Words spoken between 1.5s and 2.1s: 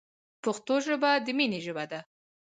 ژبه ده.